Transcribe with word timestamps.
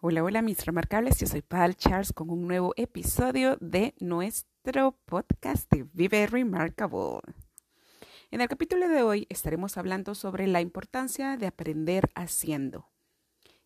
Hola, 0.00 0.22
hola 0.22 0.42
mis 0.42 0.64
remarcables, 0.64 1.18
yo 1.18 1.26
soy 1.26 1.42
Paul 1.42 1.74
Charles 1.74 2.12
con 2.12 2.30
un 2.30 2.46
nuevo 2.46 2.72
episodio 2.76 3.58
de 3.60 3.96
nuestro 3.98 4.96
podcast 5.06 5.68
de 5.72 5.88
Vive 5.92 6.28
Remarkable. 6.28 7.22
En 8.30 8.40
el 8.40 8.46
capítulo 8.46 8.88
de 8.88 9.02
hoy 9.02 9.26
estaremos 9.28 9.76
hablando 9.76 10.14
sobre 10.14 10.46
la 10.46 10.60
importancia 10.60 11.36
de 11.36 11.48
aprender 11.48 12.12
haciendo. 12.14 12.86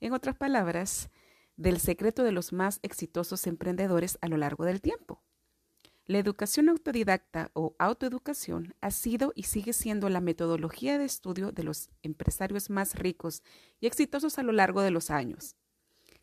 En 0.00 0.14
otras 0.14 0.34
palabras, 0.34 1.10
del 1.58 1.78
secreto 1.78 2.24
de 2.24 2.32
los 2.32 2.54
más 2.54 2.80
exitosos 2.82 3.46
emprendedores 3.46 4.16
a 4.22 4.28
lo 4.28 4.38
largo 4.38 4.64
del 4.64 4.80
tiempo. 4.80 5.22
La 6.06 6.16
educación 6.16 6.70
autodidacta 6.70 7.50
o 7.52 7.76
autoeducación 7.78 8.74
ha 8.80 8.90
sido 8.90 9.34
y 9.34 9.42
sigue 9.42 9.74
siendo 9.74 10.08
la 10.08 10.22
metodología 10.22 10.96
de 10.96 11.04
estudio 11.04 11.52
de 11.52 11.64
los 11.64 11.90
empresarios 12.02 12.70
más 12.70 12.94
ricos 12.94 13.42
y 13.80 13.86
exitosos 13.86 14.38
a 14.38 14.42
lo 14.42 14.52
largo 14.52 14.80
de 14.80 14.92
los 14.92 15.10
años. 15.10 15.56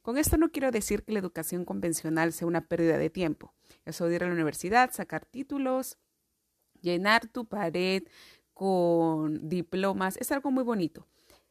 Con 0.02 0.18
esto 0.18 0.38
no 0.38 0.52
quiero 0.52 0.72
decir 0.72 1.04
que 1.04 1.12
la 1.12 1.20
educación 1.20 1.66
convencional 1.66 2.34
sea 2.34 2.48
una 2.48 2.68
pérdida 2.68 2.98
de 2.98 3.10
tiempo. 3.10 3.54
Eso 3.86 4.08
de 4.08 4.16
ir 4.16 4.24
a 4.24 4.28
la 4.28 4.34
universidad, 4.34 4.92
sacar 4.92 5.26
títulos, 5.26 5.98
llenar 6.82 7.28
tu 7.28 7.46
pared 7.46 8.04
con 8.54 9.48
diplomas 9.50 10.18
es 10.18 10.32
algo 10.32 10.52
muy 10.52 10.64
bonito. 10.64 11.08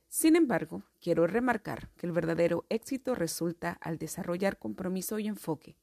Sin 0.08 0.36
embargo, 0.36 0.82
quiero 1.00 1.26
remarcar 1.26 1.90
que 1.96 2.06
el 2.06 2.12
verdadero 2.12 2.64
éxito 2.70 3.14
resulta 3.14 3.72
al 3.80 3.98
desarrollar 3.98 4.58
compromiso 4.58 5.18
y 5.18 5.26
enfoque, 5.26 5.76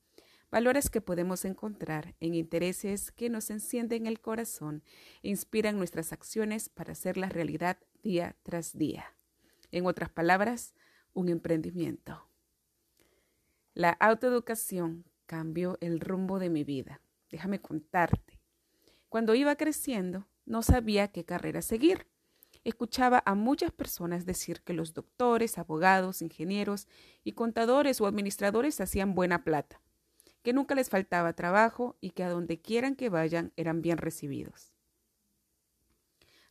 valores 0.49 0.89
que 0.89 1.01
podemos 1.01 1.45
encontrar 1.45 2.15
en 2.19 2.33
intereses 2.33 3.11
que 3.11 3.29
nos 3.29 3.51
encienden 3.51 4.07
el 4.07 4.19
corazón 4.19 4.83
e 5.21 5.29
inspiran 5.29 5.77
nuestras 5.77 6.11
acciones 6.11 6.69
para 6.69 6.93
hacerlas 6.93 7.33
realidad 7.33 7.77
día 8.01 8.35
tras 8.41 8.75
día. 8.75 9.13
En 9.71 9.85
otras 9.85 10.09
palabras, 10.09 10.73
un 11.13 11.29
emprendimiento. 11.29 12.27
La 13.75 13.89
autoeducación 13.89 15.03
cambió 15.25 15.77
el 15.81 15.99
rumbo 15.99 16.39
de 16.39 16.49
mi 16.49 16.63
vida. 16.63 17.01
Déjame 17.29 17.59
contarte. 17.59 18.39
Cuando 19.09 19.35
iba 19.35 19.57
creciendo, 19.57 20.29
no 20.45 20.61
sabía 20.61 21.09
qué 21.09 21.25
carrera 21.25 21.61
seguir. 21.61 22.07
Escuchaba 22.63 23.21
a 23.25 23.35
muchas 23.35 23.73
personas 23.73 24.25
decir 24.25 24.61
que 24.61 24.71
los 24.71 24.93
doctores, 24.93 25.57
abogados, 25.57 26.21
ingenieros 26.21 26.87
y 27.25 27.33
contadores 27.33 27.99
o 27.99 28.07
administradores 28.07 28.79
hacían 28.79 29.13
buena 29.13 29.43
plata, 29.43 29.81
que 30.41 30.53
nunca 30.53 30.73
les 30.73 30.89
faltaba 30.89 31.33
trabajo 31.33 31.97
y 31.99 32.11
que 32.11 32.23
a 32.23 32.29
donde 32.29 32.61
quieran 32.61 32.95
que 32.95 33.09
vayan 33.09 33.51
eran 33.57 33.81
bien 33.81 33.97
recibidos. 33.97 34.71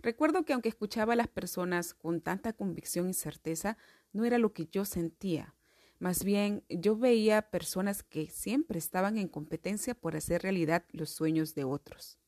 Recuerdo 0.01 0.45
que 0.45 0.53
aunque 0.53 0.69
escuchaba 0.69 1.15
a 1.15 1.17
las 1.17 1.29
personas 1.29 1.95
con 1.95 2.21
tanta 2.21 2.53
convicción 2.53 3.09
y 3.09 3.15
certeza, 3.15 3.79
no 4.13 4.27
era 4.27 4.37
lo 4.37 4.53
que 4.53 4.67
yo 4.67 4.85
sentía. 4.85 5.55
Más 6.05 6.23
bien, 6.23 6.63
yo 6.69 6.99
veía 6.99 7.41
personas 7.51 8.03
que 8.03 8.29
siempre 8.29 8.79
estaban 8.79 9.17
en 9.17 9.27
competencia 9.27 9.95
por 9.95 10.17
hacer 10.17 10.43
realidad 10.43 10.85
los 10.91 11.09
sueños 11.09 11.55
de 11.55 11.65
otros. 11.65 12.19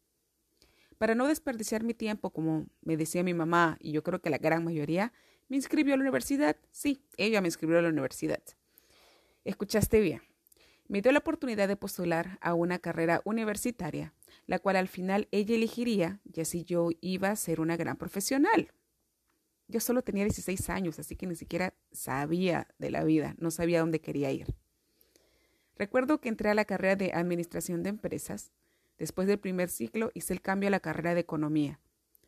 Para 0.97 1.14
no 1.14 1.26
desperdiciar 1.26 1.84
mi 1.84 1.92
tiempo, 1.92 2.31
como 2.31 2.69
me 2.81 2.97
decía 2.97 3.22
mi 3.22 3.34
mamá, 3.34 3.76
y 3.78 3.92
yo 3.92 4.03
creo 4.03 4.22
que 4.22 4.31
la 4.31 4.38
gran 4.38 4.64
mayoría, 4.64 5.12
me 5.48 5.56
inscribió 5.56 5.92
a 5.92 5.98
la 5.98 6.04
universidad. 6.04 6.56
Sí, 6.72 7.04
ella 7.19 7.42
me 7.42 7.48
inscribió 7.48 7.78
a 7.78 7.82
la 7.82 7.91
universidad. 7.91 8.42
Escuchaste 9.44 10.00
bien. 10.00 10.22
Me 10.88 11.03
dio 11.03 11.12
la 11.12 11.19
oportunidad 11.19 11.69
de 11.69 11.76
postular 11.76 12.38
a 12.41 12.54
una 12.54 12.78
carrera 12.78 13.20
universitaria, 13.26 14.14
la 14.47 14.58
cual 14.58 14.76
al 14.76 14.88
final 14.88 15.28
ella 15.32 15.54
elegiría, 15.54 16.22
y 16.25 16.41
así 16.41 16.64
yo 16.64 16.88
iba 17.03 17.28
a 17.28 17.37
ser 17.37 17.60
una 17.60 17.76
gran 17.76 17.98
profesional. 17.98 18.72
Yo 19.69 19.81
solo 19.81 20.03
tenía 20.03 20.25
16 20.25 20.71
años, 20.71 20.99
así 20.99 21.16
que 21.16 21.27
ni 21.27 21.34
siquiera 21.34 21.75
sabía 21.91 22.69
de 22.78 22.91
la 22.91 23.04
vida, 23.04 23.34
no 23.38 23.50
sabía 23.50 23.81
dónde 23.81 24.00
quería 24.00 24.31
ir. 24.31 24.54
Recuerdo 25.77 26.21
que 26.21 26.28
entré 26.28 26.50
a 26.50 26.54
la 26.54 26.65
carrera 26.65 26.97
de 26.97 27.12
Administración 27.12 27.82
de 27.82 27.91
Empresas. 27.91 28.53
Después 28.99 29.28
del 29.28 29.38
primer 29.38 29.69
ciclo 29.69 30.10
hice 30.15 30.32
el 30.32 30.41
cambio 30.41 30.69
a 30.69 30.71
la 30.71 30.81
carrera 30.81 31.15
de 31.15 31.21
Economía, 31.21 31.81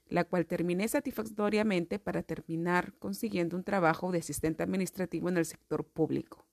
la 0.09 0.25
cual 0.25 0.47
terminé 0.47 0.87
satisfactoriamente 0.89 1.99
para 1.99 2.23
terminar 2.23 2.93
consiguiendo 2.99 3.57
un 3.57 3.65
trabajo 3.65 4.11
de 4.13 4.19
asistente 4.19 4.63
administrativo 4.63 5.29
en 5.29 5.39
el 5.39 5.47
sector 5.47 5.85
público. 5.85 6.45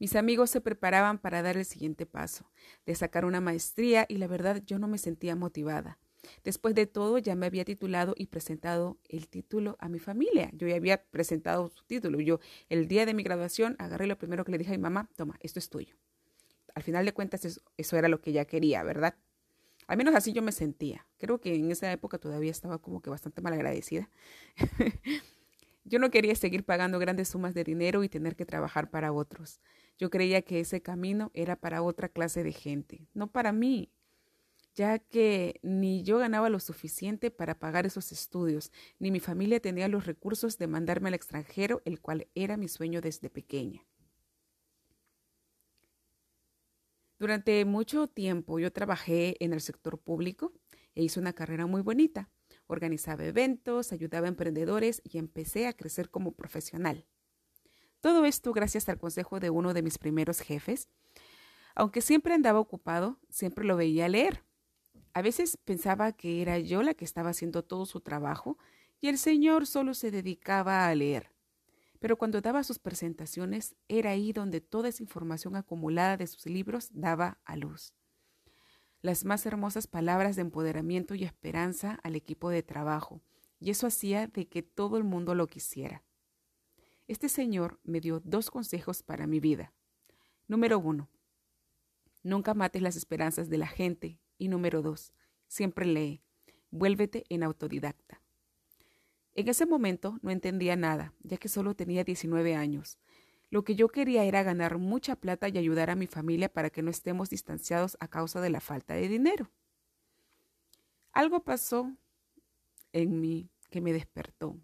Mis 0.00 0.16
amigos 0.16 0.50
se 0.50 0.60
preparaban 0.60 1.18
para 1.18 1.42
dar 1.42 1.56
el 1.56 1.64
siguiente 1.64 2.06
paso, 2.06 2.50
de 2.86 2.94
sacar 2.94 3.24
una 3.24 3.40
maestría 3.40 4.06
y 4.08 4.18
la 4.18 4.28
verdad 4.28 4.62
yo 4.64 4.78
no 4.78 4.88
me 4.88 4.98
sentía 4.98 5.36
motivada. 5.36 5.98
Después 6.44 6.74
de 6.74 6.86
todo, 6.86 7.18
ya 7.18 7.34
me 7.34 7.46
había 7.46 7.64
titulado 7.64 8.14
y 8.16 8.26
presentado 8.26 8.98
el 9.08 9.28
título 9.28 9.76
a 9.80 9.88
mi 9.88 9.98
familia. 9.98 10.50
Yo 10.52 10.68
ya 10.68 10.76
había 10.76 11.02
presentado 11.02 11.68
su 11.68 11.84
título. 11.84 12.20
Yo, 12.20 12.40
el 12.68 12.88
día 12.88 13.06
de 13.06 13.14
mi 13.14 13.22
graduación, 13.22 13.76
agarré 13.78 14.06
lo 14.06 14.18
primero 14.18 14.44
que 14.44 14.52
le 14.52 14.58
dije 14.58 14.70
a 14.70 14.76
mi 14.76 14.82
mamá, 14.82 15.08
toma, 15.16 15.36
esto 15.40 15.58
es 15.58 15.68
tuyo. 15.68 15.96
Al 16.74 16.82
final 16.82 17.04
de 17.04 17.12
cuentas, 17.12 17.60
eso, 17.76 17.96
era 17.96 18.08
lo 18.08 18.20
que 18.20 18.30
ella 18.30 18.44
quería, 18.44 18.82
¿verdad? 18.82 19.14
Al 19.86 19.96
menos 19.96 20.14
así 20.14 20.32
yo 20.32 20.42
me 20.42 20.52
sentía. 20.52 21.06
Creo 21.18 21.40
que 21.40 21.54
en 21.54 21.70
esa 21.70 21.90
época 21.90 22.18
todavía 22.18 22.50
estaba 22.50 22.78
como 22.78 23.00
que 23.00 23.10
bastante 23.10 23.40
mal 23.40 23.54
agradecida. 23.54 24.10
yo 25.84 25.98
no 25.98 26.10
quería 26.10 26.34
seguir 26.34 26.64
pagando 26.64 26.98
grandes 26.98 27.28
sumas 27.28 27.54
de 27.54 27.64
dinero 27.64 28.04
y 28.04 28.08
tener 28.08 28.36
que 28.36 28.44
trabajar 28.44 28.90
para 28.90 29.12
otros. 29.12 29.60
Yo 29.98 30.10
creía 30.10 30.42
que 30.42 30.60
ese 30.60 30.80
camino 30.80 31.30
era 31.34 31.56
para 31.56 31.82
otra 31.82 32.08
clase 32.08 32.44
de 32.44 32.52
gente, 32.52 33.08
no 33.14 33.32
para 33.32 33.50
mí 33.50 33.90
ya 34.78 35.00
que 35.00 35.58
ni 35.64 36.04
yo 36.04 36.18
ganaba 36.18 36.48
lo 36.48 36.60
suficiente 36.60 37.32
para 37.32 37.58
pagar 37.58 37.84
esos 37.84 38.12
estudios, 38.12 38.70
ni 39.00 39.10
mi 39.10 39.18
familia 39.18 39.58
tenía 39.58 39.88
los 39.88 40.06
recursos 40.06 40.56
de 40.56 40.68
mandarme 40.68 41.08
al 41.08 41.14
extranjero, 41.14 41.82
el 41.84 42.00
cual 42.00 42.28
era 42.36 42.56
mi 42.56 42.68
sueño 42.68 43.00
desde 43.00 43.28
pequeña. 43.28 43.84
Durante 47.18 47.64
mucho 47.64 48.06
tiempo 48.06 48.60
yo 48.60 48.72
trabajé 48.72 49.34
en 49.44 49.52
el 49.52 49.60
sector 49.60 49.98
público 49.98 50.52
e 50.94 51.02
hice 51.02 51.18
una 51.18 51.32
carrera 51.32 51.66
muy 51.66 51.82
bonita. 51.82 52.30
Organizaba 52.68 53.24
eventos, 53.24 53.90
ayudaba 53.90 54.26
a 54.26 54.28
emprendedores 54.28 55.02
y 55.02 55.18
empecé 55.18 55.66
a 55.66 55.72
crecer 55.72 56.08
como 56.08 56.36
profesional. 56.36 57.04
Todo 58.00 58.24
esto 58.26 58.52
gracias 58.52 58.88
al 58.88 58.98
consejo 58.98 59.40
de 59.40 59.50
uno 59.50 59.74
de 59.74 59.82
mis 59.82 59.98
primeros 59.98 60.38
jefes. 60.38 60.88
Aunque 61.74 62.00
siempre 62.00 62.32
andaba 62.32 62.60
ocupado, 62.60 63.18
siempre 63.28 63.64
lo 63.64 63.76
veía 63.76 64.08
leer. 64.08 64.47
A 65.18 65.20
veces 65.20 65.56
pensaba 65.56 66.12
que 66.12 66.42
era 66.42 66.60
yo 66.60 66.84
la 66.84 66.94
que 66.94 67.04
estaba 67.04 67.30
haciendo 67.30 67.64
todo 67.64 67.86
su 67.86 68.00
trabajo 68.00 68.56
y 69.00 69.08
el 69.08 69.18
Señor 69.18 69.66
solo 69.66 69.94
se 69.94 70.12
dedicaba 70.12 70.86
a 70.86 70.94
leer. 70.94 71.32
Pero 71.98 72.16
cuando 72.16 72.40
daba 72.40 72.62
sus 72.62 72.78
presentaciones 72.78 73.74
era 73.88 74.10
ahí 74.10 74.32
donde 74.32 74.60
toda 74.60 74.88
esa 74.88 75.02
información 75.02 75.56
acumulada 75.56 76.16
de 76.16 76.28
sus 76.28 76.46
libros 76.46 76.90
daba 76.92 77.40
a 77.44 77.56
luz. 77.56 77.94
Las 79.02 79.24
más 79.24 79.44
hermosas 79.44 79.88
palabras 79.88 80.36
de 80.36 80.42
empoderamiento 80.42 81.16
y 81.16 81.24
esperanza 81.24 81.98
al 82.04 82.14
equipo 82.14 82.50
de 82.50 82.62
trabajo, 82.62 83.20
y 83.58 83.70
eso 83.70 83.88
hacía 83.88 84.28
de 84.28 84.46
que 84.46 84.62
todo 84.62 84.98
el 84.98 85.02
mundo 85.02 85.34
lo 85.34 85.48
quisiera. 85.48 86.04
este 87.08 87.28
señor 87.28 87.80
me 87.82 88.00
dio 88.00 88.20
dos 88.20 88.52
consejos 88.52 89.02
para 89.02 89.26
mi 89.26 89.40
vida. 89.40 89.72
Número 90.46 90.78
uno, 90.78 91.08
nunca 92.22 92.54
mates 92.54 92.82
las 92.82 92.94
esperanzas 92.94 93.48
de 93.48 93.58
la 93.58 93.66
gente. 93.66 94.20
Y 94.38 94.48
número 94.48 94.80
dos, 94.82 95.12
siempre 95.46 95.84
lee, 95.84 96.22
vuélvete 96.70 97.24
en 97.28 97.42
autodidacta. 97.42 98.22
En 99.34 99.48
ese 99.48 99.66
momento 99.66 100.18
no 100.22 100.30
entendía 100.30 100.76
nada, 100.76 101.12
ya 101.22 101.36
que 101.36 101.48
solo 101.48 101.74
tenía 101.74 102.04
19 102.04 102.54
años. 102.54 102.98
Lo 103.50 103.64
que 103.64 103.74
yo 103.74 103.88
quería 103.88 104.24
era 104.24 104.42
ganar 104.42 104.78
mucha 104.78 105.16
plata 105.16 105.48
y 105.48 105.56
ayudar 105.56 105.90
a 105.90 105.96
mi 105.96 106.06
familia 106.06 106.52
para 106.52 106.70
que 106.70 106.82
no 106.82 106.90
estemos 106.90 107.30
distanciados 107.30 107.96
a 108.00 108.08
causa 108.08 108.40
de 108.40 108.50
la 108.50 108.60
falta 108.60 108.94
de 108.94 109.08
dinero. 109.08 109.50
Algo 111.12 111.44
pasó 111.44 111.92
en 112.92 113.20
mí 113.20 113.48
que 113.70 113.80
me 113.80 113.92
despertó. 113.92 114.58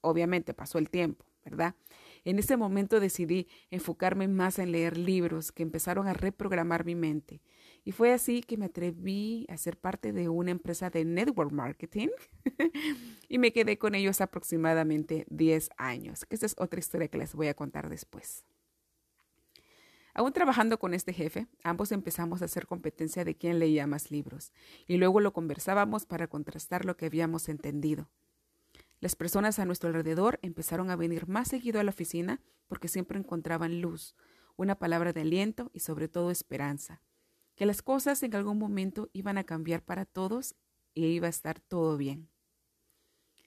Obviamente 0.00 0.54
pasó 0.54 0.78
el 0.78 0.88
tiempo, 0.88 1.26
¿verdad? 1.44 1.74
En 2.24 2.38
ese 2.38 2.56
momento 2.56 3.00
decidí 3.00 3.48
enfocarme 3.70 4.28
más 4.28 4.58
en 4.58 4.72
leer 4.72 4.96
libros 4.96 5.52
que 5.52 5.62
empezaron 5.62 6.08
a 6.08 6.14
reprogramar 6.14 6.86
mi 6.86 6.94
mente. 6.94 7.42
Y 7.84 7.92
fue 7.92 8.12
así 8.12 8.40
que 8.40 8.56
me 8.56 8.66
atreví 8.66 9.46
a 9.50 9.58
ser 9.58 9.78
parte 9.78 10.12
de 10.12 10.30
una 10.30 10.50
empresa 10.50 10.88
de 10.88 11.04
network 11.04 11.52
marketing 11.52 12.08
y 13.28 13.38
me 13.38 13.52
quedé 13.52 13.78
con 13.78 13.94
ellos 13.94 14.22
aproximadamente 14.22 15.26
10 15.28 15.70
años, 15.76 16.24
esa 16.30 16.46
es 16.46 16.54
otra 16.58 16.80
historia 16.80 17.08
que 17.08 17.18
les 17.18 17.34
voy 17.34 17.48
a 17.48 17.54
contar 17.54 17.90
después. 17.90 18.44
Aún 20.14 20.32
trabajando 20.32 20.78
con 20.78 20.94
este 20.94 21.12
jefe, 21.12 21.48
ambos 21.64 21.90
empezamos 21.90 22.40
a 22.40 22.44
hacer 22.44 22.66
competencia 22.66 23.24
de 23.24 23.36
quién 23.36 23.58
leía 23.58 23.86
más 23.88 24.12
libros, 24.12 24.52
y 24.86 24.96
luego 24.96 25.18
lo 25.20 25.32
conversábamos 25.32 26.06
para 26.06 26.28
contrastar 26.28 26.84
lo 26.84 26.96
que 26.96 27.06
habíamos 27.06 27.48
entendido. 27.48 28.08
Las 29.00 29.16
personas 29.16 29.58
a 29.58 29.66
nuestro 29.66 29.88
alrededor 29.88 30.38
empezaron 30.40 30.88
a 30.90 30.96
venir 30.96 31.28
más 31.28 31.48
seguido 31.48 31.80
a 31.80 31.84
la 31.84 31.90
oficina 31.90 32.40
porque 32.68 32.88
siempre 32.88 33.18
encontraban 33.18 33.80
luz, 33.80 34.14
una 34.56 34.78
palabra 34.78 35.12
de 35.12 35.22
aliento 35.22 35.70
y 35.74 35.80
sobre 35.80 36.08
todo 36.08 36.30
esperanza, 36.30 37.02
que 37.54 37.66
las 37.66 37.82
cosas 37.82 38.22
en 38.22 38.34
algún 38.34 38.58
momento 38.58 39.10
iban 39.12 39.38
a 39.38 39.44
cambiar 39.44 39.82
para 39.82 40.04
todos 40.04 40.54
y 40.94 41.06
iba 41.06 41.26
a 41.26 41.30
estar 41.30 41.60
todo 41.60 41.96
bien. 41.96 42.28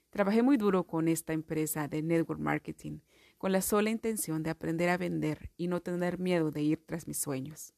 Trabajé 0.09 0.41
muy 0.41 0.57
duro 0.57 0.85
con 0.85 1.07
esta 1.07 1.33
empresa 1.33 1.87
de 1.87 2.01
network 2.01 2.39
marketing, 2.39 2.99
con 3.37 3.51
la 3.51 3.61
sola 3.61 3.89
intención 3.89 4.41
de 4.43 4.49
aprender 4.49 4.89
a 4.89 4.97
vender 4.97 5.51
y 5.57 5.67
no 5.67 5.81
tener 5.81 6.17
miedo 6.17 6.51
de 6.51 6.61
ir 6.61 6.83
tras 6.85 7.07
mis 7.07 7.19
sueños. 7.19 7.73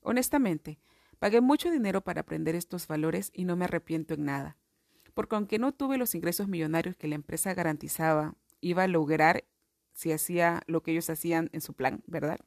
Honestamente, 0.00 0.78
pagué 1.18 1.40
mucho 1.40 1.70
dinero 1.70 2.02
para 2.02 2.20
aprender 2.20 2.54
estos 2.54 2.86
valores 2.86 3.30
y 3.34 3.44
no 3.44 3.56
me 3.56 3.64
arrepiento 3.64 4.14
en 4.14 4.24
nada 4.24 4.58
porque 5.16 5.34
aunque 5.34 5.58
no 5.58 5.72
tuve 5.72 5.96
los 5.96 6.14
ingresos 6.14 6.46
millonarios 6.46 6.94
que 6.94 7.08
la 7.08 7.14
empresa 7.14 7.54
garantizaba, 7.54 8.34
iba 8.60 8.82
a 8.82 8.86
lograr 8.86 9.46
si 9.94 10.12
hacía 10.12 10.62
lo 10.66 10.82
que 10.82 10.90
ellos 10.90 11.08
hacían 11.08 11.48
en 11.54 11.62
su 11.62 11.72
plan, 11.72 12.02
¿verdad? 12.06 12.38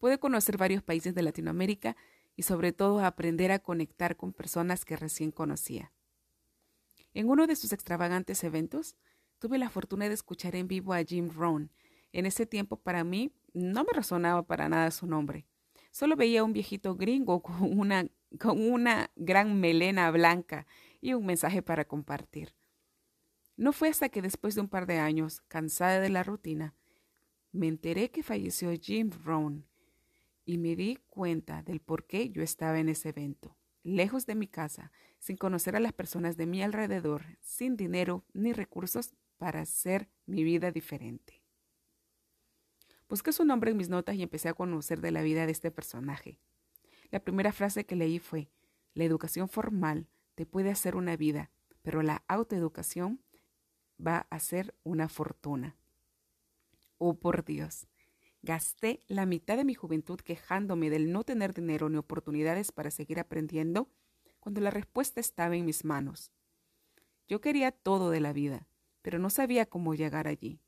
Pude 0.00 0.18
conocer 0.18 0.56
varios 0.56 0.82
países 0.82 1.14
de 1.14 1.22
Latinoamérica 1.22 1.94
y 2.34 2.42
sobre 2.42 2.72
todo 2.72 3.04
aprender 3.04 3.52
a 3.52 3.58
conectar 3.58 4.16
con 4.16 4.32
personas 4.32 4.86
que 4.86 4.96
recién 4.96 5.30
conocía. 5.30 5.92
En 7.12 7.28
uno 7.28 7.46
de 7.46 7.54
sus 7.54 7.74
extravagantes 7.74 8.42
eventos, 8.42 8.96
tuve 9.38 9.58
la 9.58 9.68
fortuna 9.68 10.08
de 10.08 10.14
escuchar 10.14 10.56
en 10.56 10.68
vivo 10.68 10.94
a 10.94 11.04
Jim 11.04 11.28
Rohn. 11.28 11.70
En 12.12 12.24
ese 12.24 12.46
tiempo 12.46 12.76
para 12.76 13.04
mí 13.04 13.30
no 13.52 13.84
me 13.84 13.92
resonaba 13.92 14.42
para 14.46 14.70
nada 14.70 14.90
su 14.90 15.06
nombre. 15.06 15.46
Solo 15.90 16.16
veía 16.16 16.40
a 16.40 16.44
un 16.44 16.54
viejito 16.54 16.96
gringo 16.96 17.42
con 17.42 17.78
una, 17.78 18.08
con 18.38 18.58
una 18.58 19.10
gran 19.16 19.60
melena 19.60 20.10
blanca 20.10 20.66
y 21.02 21.12
un 21.12 21.26
mensaje 21.26 21.60
para 21.60 21.84
compartir. 21.84 22.54
No 23.58 23.74
fue 23.74 23.90
hasta 23.90 24.08
que 24.08 24.22
después 24.22 24.54
de 24.54 24.62
un 24.62 24.68
par 24.70 24.86
de 24.86 24.98
años, 24.98 25.42
cansada 25.42 26.00
de 26.00 26.08
la 26.08 26.22
rutina, 26.22 26.74
me 27.52 27.68
enteré 27.68 28.10
que 28.10 28.22
falleció 28.22 28.70
Jim 28.80 29.10
Rohn 29.24 29.66
y 30.44 30.58
me 30.58 30.76
di 30.76 30.98
cuenta 31.08 31.62
del 31.62 31.80
por 31.80 32.06
qué 32.06 32.30
yo 32.30 32.42
estaba 32.42 32.78
en 32.78 32.88
ese 32.88 33.10
evento, 33.10 33.56
lejos 33.82 34.26
de 34.26 34.34
mi 34.34 34.46
casa, 34.46 34.92
sin 35.18 35.36
conocer 35.36 35.76
a 35.76 35.80
las 35.80 35.92
personas 35.92 36.36
de 36.36 36.46
mi 36.46 36.62
alrededor, 36.62 37.38
sin 37.40 37.76
dinero 37.76 38.24
ni 38.32 38.52
recursos 38.52 39.14
para 39.38 39.60
hacer 39.60 40.08
mi 40.26 40.44
vida 40.44 40.70
diferente. 40.70 41.42
Busqué 43.08 43.32
su 43.32 43.44
nombre 43.44 43.70
en 43.70 43.76
mis 43.76 43.88
notas 43.88 44.16
y 44.16 44.22
empecé 44.22 44.48
a 44.48 44.54
conocer 44.54 45.00
de 45.00 45.10
la 45.10 45.22
vida 45.22 45.46
de 45.46 45.52
este 45.52 45.70
personaje. 45.70 46.38
La 47.10 47.20
primera 47.20 47.52
frase 47.52 47.84
que 47.84 47.96
leí 47.96 48.18
fue, 48.18 48.50
la 48.94 49.04
educación 49.04 49.48
formal 49.48 50.06
puede 50.46 50.70
hacer 50.70 50.96
una 50.96 51.16
vida, 51.16 51.50
pero 51.82 52.02
la 52.02 52.22
autoeducación 52.28 53.22
va 54.04 54.26
a 54.30 54.38
ser 54.38 54.74
una 54.82 55.08
fortuna. 55.08 55.76
Oh, 56.98 57.14
por 57.14 57.44
Dios, 57.44 57.86
gasté 58.42 59.02
la 59.08 59.26
mitad 59.26 59.56
de 59.56 59.64
mi 59.64 59.74
juventud 59.74 60.20
quejándome 60.20 60.90
del 60.90 61.12
no 61.12 61.24
tener 61.24 61.54
dinero 61.54 61.88
ni 61.88 61.96
oportunidades 61.96 62.72
para 62.72 62.90
seguir 62.90 63.20
aprendiendo 63.20 63.88
cuando 64.38 64.60
la 64.60 64.70
respuesta 64.70 65.20
estaba 65.20 65.56
en 65.56 65.66
mis 65.66 65.84
manos. 65.84 66.32
Yo 67.28 67.40
quería 67.40 67.70
todo 67.70 68.10
de 68.10 68.20
la 68.20 68.32
vida, 68.32 68.66
pero 69.02 69.18
no 69.18 69.30
sabía 69.30 69.66
cómo 69.66 69.94
llegar 69.94 70.26
allí. 70.26 70.60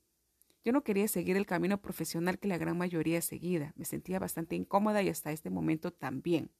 Yo 0.63 0.71
no 0.71 0.83
quería 0.83 1.07
seguir 1.07 1.35
el 1.35 1.45
camino 1.45 1.81
profesional 1.81 2.39
que 2.39 2.47
la 2.47 2.57
gran 2.57 2.77
mayoría 2.77 3.21
seguida. 3.21 3.73
Me 3.75 3.83
sentía 3.83 4.17
bastante 4.17 4.55
incómoda 4.55 5.01
y 5.01 5.09
hasta 5.09 5.31
este 5.31 5.49
momento 5.49 5.91
también. 5.91 6.51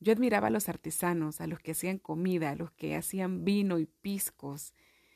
Yo 0.00 0.12
admiraba 0.12 0.48
a 0.48 0.50
los 0.50 0.68
artesanos, 0.68 1.40
a 1.40 1.46
los 1.46 1.60
que 1.60 1.70
hacían 1.70 1.98
comida, 1.98 2.50
a 2.50 2.56
los 2.56 2.72
que 2.72 2.96
hacían 2.96 3.44
vino 3.44 3.78
y 3.78 3.86
piscos, 3.86 4.74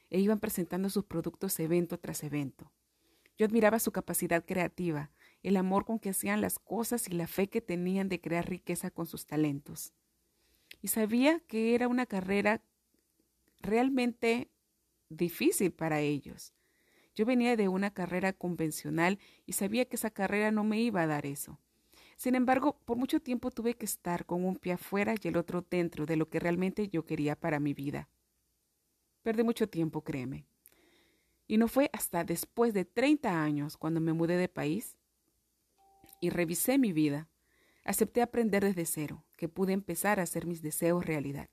e 0.09 0.21
iban 0.21 0.39
presentando 0.39 0.89
sus 0.89 1.05
productos 1.05 1.59
evento 1.59 1.99
tras 1.99 2.23
evento. 2.23 2.71
Yo 3.39 3.47
admiraba 3.47 3.79
su 3.79 3.93
capacidad 3.93 4.45
creativa, 4.45 5.13
el 5.45 5.57
amor 5.57 5.85
con 5.85 6.01
que 6.01 6.11
hacían 6.11 6.41
las 6.41 6.59
cosas 6.59 7.09
y 7.09 7.13
la 7.13 7.29
fe 7.29 7.49
que 7.49 7.61
tenían 7.61 8.09
de 8.09 8.21
crear 8.21 8.49
riqueza 8.49 8.91
con 8.91 9.07
sus 9.07 9.27
talentos. 9.27 9.93
Y 10.83 10.89
sabía 10.89 11.39
que 11.47 11.77
era 11.77 11.87
una 11.87 12.05
carrera 12.05 12.63
realmente 13.61 14.51
difícil 15.09 15.73
para 15.73 16.01
ellos. 16.01 16.53
Yo 17.15 17.25
venía 17.27 17.57
de 17.57 17.69
una 17.69 17.93
carrera 17.93 18.33
convencional 18.33 19.21
y 19.47 19.53
sabía 19.53 19.85
que 19.85 19.97
esa 19.97 20.11
carrera 20.11 20.51
no 20.51 20.65
me 20.65 20.81
iba 20.81 21.03
a 21.03 21.07
dar 21.07 21.25
eso. 21.25 21.61
Sin 22.17 22.35
embargo, 22.35 22.81
por 22.85 22.97
mucho 22.97 23.21
tiempo 23.21 23.53
tuve 23.53 23.75
que 23.75 23.85
estar 23.85 24.27
con 24.27 24.45
un 24.45 24.57
pie 24.57 24.73
afuera 24.73 25.15
y 25.21 25.29
el 25.29 25.37
otro 25.37 25.65
dentro 25.69 26.07
de 26.07 26.17
lo 26.17 26.29
que 26.29 26.41
realmente 26.41 26.89
yo 26.89 27.05
quería 27.05 27.37
para 27.37 27.61
mi 27.61 27.73
vida. 27.73 28.09
Perdí 29.23 29.45
mucho 29.45 29.69
tiempo, 29.69 30.03
créeme. 30.03 30.45
Y 31.49 31.57
no 31.57 31.67
fue 31.67 31.91
hasta 31.93 32.23
después 32.23 32.75
de 32.75 32.85
30 32.85 33.43
años 33.43 33.77
cuando 33.77 34.01
me 34.01 34.13
mudé 34.13 34.37
de 34.37 34.49
país 34.49 34.97
y 36.21 36.31
revisé 36.31 36.79
mi 36.79 36.93
vida, 36.93 37.29
acepté 37.85 38.23
aprender 38.23 38.63
desde 38.63 38.85
cero, 38.85 39.25
que 39.37 39.49
pude 39.49 39.73
empezar 39.73 40.21
a 40.21 40.25
hacer 40.25 40.47
mis 40.47 40.63
deseos 40.63 41.07
realidad. 41.07 41.49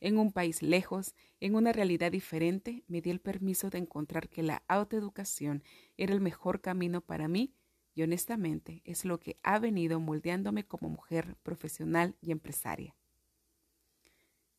En 0.00 0.18
un 0.18 0.32
país 0.32 0.62
lejos, 0.62 1.14
en 1.40 1.54
una 1.54 1.72
realidad 1.72 2.12
diferente, 2.12 2.84
me 2.88 3.00
di 3.00 3.10
el 3.10 3.20
permiso 3.20 3.70
de 3.70 3.78
encontrar 3.78 4.28
que 4.28 4.42
la 4.42 4.62
autoeducación 4.68 5.62
era 5.96 6.12
el 6.12 6.20
mejor 6.20 6.60
camino 6.60 7.00
para 7.00 7.26
mí 7.26 7.54
y 7.94 8.02
honestamente 8.02 8.82
es 8.84 9.04
lo 9.04 9.18
que 9.18 9.38
ha 9.42 9.58
venido 9.58 9.98
moldeándome 9.98 10.64
como 10.64 10.88
mujer 10.88 11.36
profesional 11.42 12.16
y 12.20 12.32
empresaria. 12.32 12.96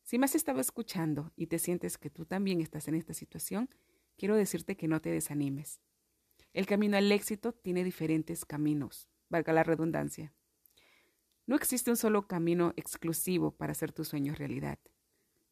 Si 0.04 0.20
me 0.20 0.26
has 0.26 0.36
estado 0.36 0.60
escuchando 0.60 1.32
y 1.36 1.48
te 1.48 1.58
sientes 1.58 1.98
que 1.98 2.10
tú 2.10 2.26
también 2.26 2.62
estás 2.62 2.88
en 2.88 2.96
esta 2.96 3.14
situación, 3.14 3.70
quiero 4.18 4.36
decirte 4.36 4.78
que 4.78 4.88
no 4.88 5.02
te 5.02 5.10
desanimes. 5.10 5.82
El 6.54 6.66
camino 6.66 6.98
al 6.98 7.12
éxito 7.12 7.54
tiene 7.54 7.84
diferentes 7.84 8.46
caminos, 8.46 9.10
valga 9.30 9.54
la 9.54 9.64
redundancia. 9.64 10.34
No 11.46 11.56
existe 11.56 11.90
un 11.90 11.98
solo 11.98 12.28
camino 12.28 12.74
exclusivo 12.76 13.52
para 13.52 13.72
hacer 13.72 13.92
tus 13.92 14.10
sueños 14.10 14.38
realidad. 14.38 14.80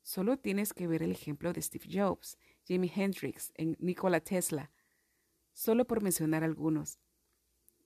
Solo 0.03 0.37
tienes 0.37 0.73
que 0.73 0.87
ver 0.87 1.03
el 1.03 1.11
ejemplo 1.11 1.53
de 1.53 1.61
Steve 1.61 1.85
Jobs, 1.91 2.37
Jimi 2.63 2.91
Hendrix, 2.93 3.51
en 3.55 3.77
Nikola 3.79 4.19
Tesla, 4.19 4.71
solo 5.53 5.85
por 5.85 6.01
mencionar 6.01 6.43
algunos. 6.43 6.99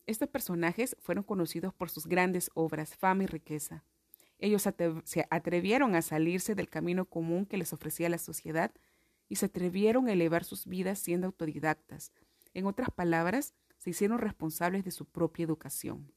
Estos 0.05 0.29
personajes 0.29 0.95
fueron 0.99 1.23
conocidos 1.23 1.73
por 1.73 1.89
sus 1.89 2.07
grandes 2.07 2.51
obras, 2.53 2.95
fama 2.95 3.23
y 3.23 3.27
riqueza. 3.27 3.83
Ellos 4.37 4.67
se 5.05 5.27
atrevieron 5.29 5.95
a 5.95 6.01
salirse 6.01 6.55
del 6.55 6.69
camino 6.69 7.05
común 7.05 7.45
que 7.45 7.57
les 7.57 7.71
ofrecía 7.73 8.09
la 8.09 8.17
sociedad 8.17 8.73
y 9.33 9.35
se 9.35 9.47
atrevieron 9.47 10.07
a 10.07 10.13
elevar 10.13 10.43
sus 10.43 10.67
vidas 10.67 10.99
siendo 10.99 11.25
autodidactas. 11.25 12.13
En 12.53 12.67
otras 12.67 12.91
palabras, 12.91 13.55
se 13.79 13.89
hicieron 13.89 14.19
responsables 14.19 14.85
de 14.85 14.91
su 14.91 15.05
propia 15.05 15.43
educación. 15.43 16.13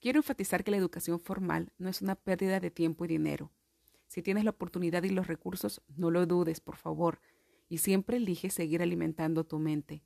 Quiero 0.00 0.18
enfatizar 0.18 0.64
que 0.64 0.72
la 0.72 0.78
educación 0.78 1.20
formal 1.20 1.72
no 1.78 1.88
es 1.88 2.02
una 2.02 2.16
pérdida 2.16 2.58
de 2.58 2.72
tiempo 2.72 3.04
y 3.04 3.08
dinero. 3.08 3.52
Si 4.08 4.20
tienes 4.20 4.42
la 4.42 4.50
oportunidad 4.50 5.04
y 5.04 5.10
los 5.10 5.28
recursos, 5.28 5.80
no 5.94 6.10
lo 6.10 6.26
dudes, 6.26 6.58
por 6.58 6.74
favor, 6.74 7.20
y 7.68 7.78
siempre 7.78 8.16
elige 8.16 8.50
seguir 8.50 8.82
alimentando 8.82 9.44
tu 9.44 9.60
mente. 9.60 10.02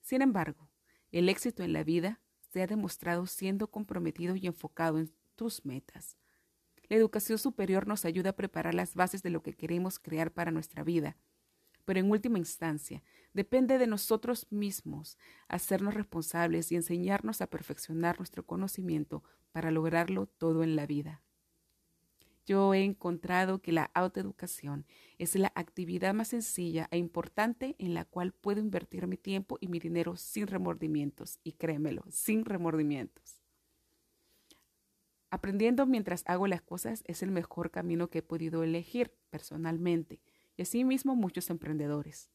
Sin 0.00 0.20
embargo, 0.20 0.68
el 1.12 1.28
éxito 1.28 1.62
en 1.62 1.74
la 1.74 1.84
vida 1.84 2.18
se 2.40 2.60
ha 2.60 2.66
demostrado 2.66 3.26
siendo 3.26 3.70
comprometido 3.70 4.34
y 4.34 4.48
enfocado 4.48 4.98
en 4.98 5.12
tus 5.36 5.64
metas. 5.64 6.16
La 6.88 6.96
educación 6.96 7.38
superior 7.38 7.86
nos 7.86 8.04
ayuda 8.04 8.30
a 8.30 8.36
preparar 8.36 8.74
las 8.74 8.94
bases 8.94 9.22
de 9.22 9.30
lo 9.30 9.42
que 9.42 9.54
queremos 9.54 9.98
crear 9.98 10.32
para 10.32 10.50
nuestra 10.50 10.84
vida, 10.84 11.16
pero 11.84 12.00
en 12.00 12.10
última 12.10 12.38
instancia 12.38 13.02
depende 13.32 13.78
de 13.78 13.86
nosotros 13.86 14.46
mismos 14.50 15.18
hacernos 15.48 15.94
responsables 15.94 16.70
y 16.72 16.76
enseñarnos 16.76 17.40
a 17.40 17.46
perfeccionar 17.48 18.18
nuestro 18.18 18.44
conocimiento 18.44 19.22
para 19.52 19.70
lograrlo 19.70 20.26
todo 20.26 20.62
en 20.62 20.76
la 20.76 20.86
vida. 20.86 21.22
Yo 22.46 22.74
he 22.74 22.84
encontrado 22.84 23.60
que 23.60 23.72
la 23.72 23.90
autoeducación 23.92 24.86
es 25.18 25.34
la 25.34 25.50
actividad 25.56 26.14
más 26.14 26.28
sencilla 26.28 26.86
e 26.92 26.98
importante 26.98 27.74
en 27.80 27.92
la 27.92 28.04
cual 28.04 28.32
puedo 28.32 28.60
invertir 28.60 29.08
mi 29.08 29.16
tiempo 29.16 29.58
y 29.60 29.66
mi 29.66 29.80
dinero 29.80 30.16
sin 30.16 30.46
remordimientos, 30.46 31.40
y 31.42 31.52
créemelo, 31.52 32.04
sin 32.08 32.44
remordimientos. 32.44 33.35
Aprendiendo 35.30 35.86
mientras 35.86 36.22
hago 36.26 36.46
las 36.46 36.62
cosas 36.62 37.02
es 37.06 37.22
el 37.22 37.30
mejor 37.30 37.70
camino 37.70 38.08
que 38.08 38.18
he 38.18 38.22
podido 38.22 38.62
elegir 38.62 39.12
personalmente, 39.30 40.20
y 40.56 40.62
asimismo 40.62 41.16
muchos 41.16 41.50
emprendedores. 41.50 42.30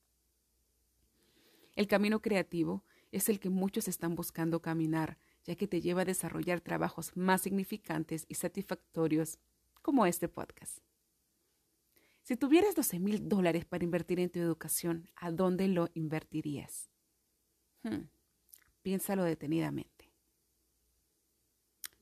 El 1.75 1.88
camino 1.88 2.21
creativo 2.21 2.83
es 3.12 3.29
el 3.29 3.39
que 3.39 3.50
muchos 3.50 3.88
están 3.88 4.15
buscando 4.15 4.62
caminar, 4.62 5.17
ya 5.43 5.55
que 5.55 5.67
te 5.67 5.81
lleva 5.81 6.01
a 6.01 6.05
desarrollar 6.05 6.62
trabajos 6.62 7.15
más 7.15 7.41
significantes 7.41 8.25
y 8.27 8.36
satisfactorios 8.36 9.39
como 9.81 10.05
este 10.05 10.27
podcast. 10.27 10.79
Si 12.24 12.38
tuvieras 12.38 12.75
12 12.75 13.00
mil 13.00 13.27
dólares 13.27 13.65
para 13.65 13.83
invertir 13.83 14.19
en 14.19 14.29
tu 14.29 14.39
educación, 14.39 15.10
¿a 15.15 15.31
dónde 15.31 15.67
lo 15.67 15.89
invertirías? 15.93 16.89
Hmm, 17.83 18.10
piénsalo 18.83 19.24
detenidamente. 19.24 20.12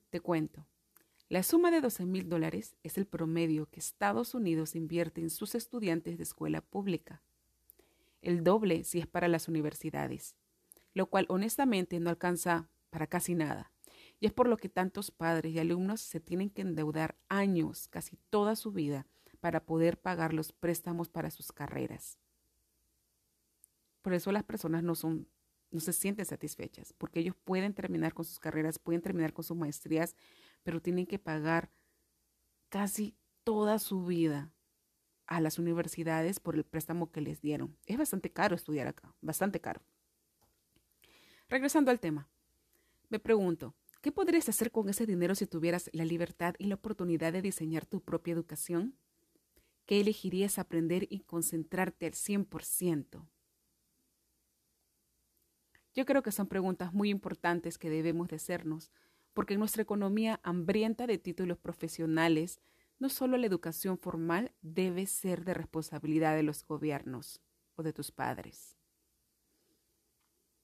Te 0.10 0.20
cuento. 0.20 0.68
La 1.30 1.44
suma 1.44 1.70
de 1.70 1.80
12 1.80 2.08
mil 2.08 2.28
dólares 2.28 2.76
es 2.82 2.98
el 2.98 3.06
promedio 3.06 3.68
que 3.68 3.80
Estados 3.80 4.34
Unidos 4.34 4.76
invierte 4.76 5.22
en 5.22 5.30
sus 5.30 5.54
estudiantes 5.54 6.18
de 6.18 6.24
escuela 6.24 6.62
pública. 6.62 7.22
El 8.24 8.44
doble 8.44 8.84
si 8.84 8.98
es 8.98 9.06
para 9.06 9.28
las 9.28 9.48
universidades, 9.48 10.36
lo 10.96 11.06
cual 11.06 11.28
honestamente 11.30 12.00
no 12.00 12.10
alcanza 12.10 12.68
para 12.90 13.06
casi 13.06 13.36
nada. 13.36 13.72
Y 14.20 14.26
es 14.26 14.34
por 14.34 14.48
lo 14.48 14.58
que 14.58 14.70
tantos 14.70 15.12
padres 15.12 15.54
y 15.54 15.60
alumnos 15.60 16.02
se 16.02 16.20
tienen 16.20 16.50
que 16.50 16.64
endeudar 16.64 17.16
años, 17.28 17.88
casi 17.90 18.18
toda 18.32 18.56
su 18.56 18.72
vida, 18.72 19.06
para 19.40 19.64
poder 19.64 20.02
pagar 20.02 20.34
los 20.34 20.52
préstamos 20.52 21.10
para 21.10 21.30
sus 21.30 21.52
carreras. 21.52 22.18
Por 24.02 24.16
eso 24.16 24.32
las 24.32 24.44
personas 24.44 24.82
no 24.82 24.96
no 25.72 25.80
se 25.80 25.94
sienten 25.94 26.26
satisfechas, 26.26 26.94
porque 26.98 27.20
ellos 27.20 27.36
pueden 27.44 27.76
terminar 27.76 28.16
con 28.16 28.26
sus 28.26 28.40
carreras, 28.40 28.80
pueden 28.80 29.02
terminar 29.02 29.34
con 29.34 29.44
sus 29.44 29.56
maestrías, 29.56 30.16
pero 30.64 30.82
tienen 30.82 31.06
que 31.06 31.20
pagar 31.20 31.72
casi 32.70 33.16
toda 33.44 33.80
su 33.80 34.06
vida 34.06 34.52
a 35.28 35.42
las 35.42 35.60
universidades 35.60 36.40
por 36.40 36.56
el 36.56 36.64
préstamo 36.64 37.12
que 37.12 37.22
les 37.22 37.42
dieron. 37.42 37.78
Es 37.86 37.98
bastante 37.98 38.32
caro 38.32 38.56
estudiar 38.56 38.88
acá, 38.88 39.14
bastante 39.22 39.60
caro. 39.60 39.82
Regresando 41.48 41.92
al 41.92 42.00
tema, 42.00 42.28
me 43.10 43.20
pregunto, 43.20 43.76
¿Qué 44.02 44.14
podrías 44.14 44.48
hacer 44.48 44.72
con 44.72 44.88
ese 44.88 45.06
dinero 45.06 45.36
si 45.36 45.46
tuvieras 45.46 45.90
la 45.92 46.06
libertad 46.06 46.56
y 46.58 46.68
la 46.68 46.76
oportunidad 46.76 47.34
de 47.34 47.42
diseñar 47.42 47.86
tu 47.86 48.00
propia 48.00 48.34
educación? 48.34 48.96
¿Qué 49.86 50.00
elegirías 50.00 50.58
aprender 50.58 51.06
y 51.10 51.20
concentrarte 51.22 52.06
al 52.06 52.14
100%? 52.14 53.28
Yo 55.94 56.06
creo 56.06 56.24
que 56.24 56.32
son 56.32 56.48
preguntas 56.48 56.94
muy 56.94 57.10
importantes 57.10 57.78
que 57.78 57.90
debemos 57.90 58.30
de 58.30 58.38
hacernos, 58.38 58.90
porque 59.40 59.58
nuestra 59.58 59.84
economía 59.84 60.42
hambrienta 60.44 61.08
de 61.08 61.18
títulos 61.18 61.58
profesionales, 61.58 62.60
no 62.98 63.08
solo 63.08 63.38
la 63.38 63.48
educación 63.48 63.98
formal 63.98 64.52
debe 64.62 65.06
ser 65.06 65.46
de 65.46 65.54
responsabilidad 65.54 66.36
de 66.36 66.44
los 66.44 66.66
gobiernos 66.68 67.42
o 67.76 67.84
de 67.84 67.94
tus 67.94 68.12
padres. 68.12 68.76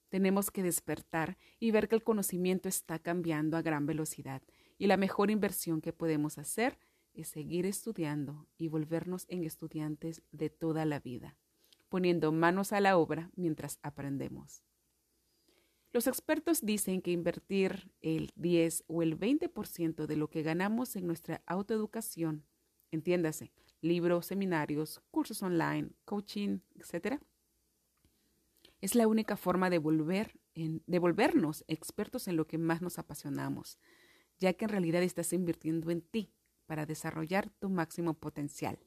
Tenemos 0.10 0.52
que 0.52 0.62
despertar 0.62 1.38
y 1.58 1.72
ver 1.72 1.88
que 1.88 1.96
el 1.96 2.04
conocimiento 2.04 2.68
está 2.68 3.00
cambiando 3.00 3.56
a 3.56 3.62
gran 3.62 3.86
velocidad 3.86 4.42
y 4.78 4.88
la 4.88 4.98
mejor 4.98 5.32
inversión 5.32 5.80
que 5.80 5.94
podemos 5.94 6.38
hacer 6.38 6.78
es 7.14 7.30
seguir 7.30 7.66
estudiando 7.66 8.46
y 8.58 8.68
volvernos 8.68 9.26
en 9.30 9.46
estudiantes 9.46 10.22
de 10.34 10.50
toda 10.50 10.84
la 10.84 11.00
vida, 11.00 11.38
poniendo 11.88 12.34
manos 12.34 12.74
a 12.74 12.82
la 12.82 12.98
obra 12.98 13.32
mientras 13.38 13.80
aprendemos. 13.84 14.66
Los 15.96 16.08
expertos 16.08 16.60
dicen 16.60 17.02
que 17.02 17.12
invertir 17.12 17.90
el 18.02 18.30
10 18.36 18.84
o 18.88 19.02
el 19.02 19.18
20% 19.18 20.08
de 20.08 20.18
lo 20.18 20.30
que 20.30 20.44
ganamos 20.44 20.98
en 20.98 21.08
nuestra 21.08 21.42
autoeducación, 21.46 22.44
entiéndase, 22.92 23.54
libros, 23.80 24.26
seminarios, 24.26 25.02
cursos 25.10 25.42
online, 25.42 25.92
coaching, 26.04 26.60
etc., 26.76 27.22
es 28.82 28.94
la 28.96 29.08
única 29.08 29.38
forma 29.38 29.70
de, 29.70 29.78
volver 29.78 30.38
de 30.54 31.00
volvernos 31.00 31.64
expertos 31.70 32.28
en 32.28 32.36
lo 32.36 32.46
que 32.46 32.58
más 32.58 32.82
nos 32.82 33.00
apasionamos, 33.00 33.80
ya 34.38 34.52
que 34.52 34.66
en 34.66 34.72
realidad 34.72 35.02
estás 35.02 35.32
invirtiendo 35.32 35.92
en 35.92 36.02
ti 36.02 36.34
para 36.66 36.86
desarrollar 36.86 37.52
tu 37.52 37.70
máximo 37.70 38.16
potencial. 38.16 38.78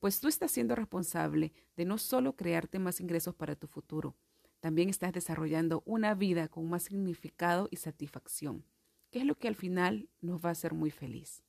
Pues 0.00 0.18
tú 0.18 0.26
estás 0.26 0.50
siendo 0.50 0.74
responsable 0.74 1.52
de 1.76 1.84
no 1.84 1.98
solo 1.98 2.34
crearte 2.34 2.80
más 2.80 2.98
ingresos 3.00 3.36
para 3.36 3.54
tu 3.54 3.68
futuro, 3.68 4.16
también 4.64 4.88
estás 4.88 5.12
desarrollando 5.12 5.82
una 5.84 6.14
vida 6.14 6.48
con 6.48 6.70
más 6.70 6.84
significado 6.84 7.68
y 7.70 7.76
satisfacción, 7.76 8.64
que 9.10 9.18
es 9.18 9.26
lo 9.26 9.34
que 9.34 9.46
al 9.46 9.56
final 9.56 10.08
nos 10.22 10.42
va 10.42 10.48
a 10.48 10.52
hacer 10.52 10.72
muy 10.72 10.90
feliz. 10.90 11.44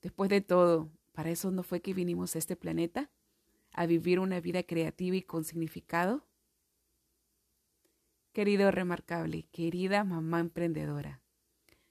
Después 0.00 0.30
de 0.30 0.42
todo, 0.42 0.92
¿para 1.10 1.30
eso 1.30 1.50
no 1.50 1.64
fue 1.64 1.80
que 1.80 1.92
vinimos 1.92 2.36
a 2.36 2.38
este 2.38 2.54
planeta? 2.54 3.10
a 3.72 3.86
vivir 3.86 4.20
una 4.20 4.40
vida 4.40 4.62
creativa 4.62 5.16
y 5.16 5.22
con 5.22 5.42
significado? 5.42 6.24
Querido 8.32 8.70
remarcable, 8.70 9.42
querida 9.50 10.04
mamá 10.04 10.38
emprendedora, 10.38 11.20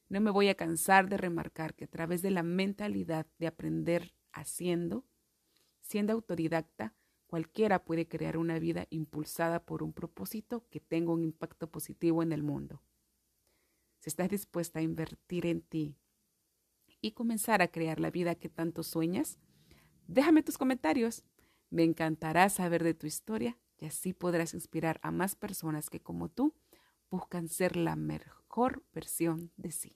no 0.07 0.22
me 0.22 0.31
voy 0.31 0.48
a 0.48 0.55
cansar 0.55 1.10
de 1.10 1.17
remarcar 1.17 1.75
que 1.75 1.84
a 1.84 1.89
través 1.89 2.22
de 2.22 2.31
la 2.31 2.43
mentalidad 2.43 3.27
de 3.39 3.48
aprender 3.48 4.13
haciendo, 4.31 5.03
siendo 5.81 6.13
autodidacta, 6.13 6.96
cualquiera 7.27 7.84
puede 7.84 8.07
crear 8.07 8.38
una 8.38 8.57
vida 8.57 8.88
impulsada 8.89 9.63
por 9.65 9.84
un 9.84 9.93
propósito 9.93 10.65
que 10.69 10.79
tenga 10.79 11.12
un 11.12 11.24
impacto 11.24 11.69
positivo 11.69 12.24
en 12.24 12.31
el 12.31 12.41
mundo. 12.41 12.81
Si 14.00 14.10
estás 14.10 14.29
dispuesta 14.29 14.79
a 14.79 14.84
invertir 14.84 15.46
en 15.46 15.62
ti 15.62 15.96
y 17.01 17.12
comenzar 17.12 17.62
a 17.62 17.67
crear 17.67 18.00
la 18.00 18.10
vida 18.10 18.36
que 18.36 18.50
tanto 18.50 18.84
sueñas, 18.84 19.38
déjame 20.07 20.41
tus 20.41 20.57
comentarios. 20.57 21.24
Me 21.69 21.84
encantará 21.84 22.50
saber 22.50 22.84
de 22.84 22.93
tu 22.93 23.07
historia 23.07 23.57
y 23.77 23.86
así 23.86 24.13
podrás 24.13 24.53
inspirar 24.53 25.00
a 25.03 25.12
más 25.12 25.36
personas 25.36 25.89
que 25.89 26.00
como 26.00 26.29
tú 26.29 26.55
buscan 27.10 27.50
ser 27.50 27.75
la 27.75 27.96
mejor 27.96 28.84
versión 28.93 29.51
de 29.57 29.72
sí. 29.72 29.96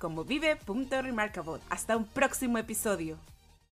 como 0.01 0.25
vive.remarkable. 0.25 1.61
Hasta 1.69 1.95
un 1.95 2.05
próximo 2.05 2.57
episodio. 2.57 3.17